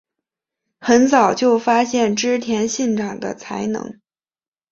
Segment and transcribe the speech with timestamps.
[0.79, 3.99] 很早就发现织田信长的才能。